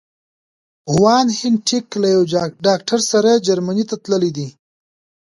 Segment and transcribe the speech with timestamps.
[1.01, 2.23] وان هینټیګ له یو
[2.67, 4.47] ډاکټر سره جرمني ته تللي دي.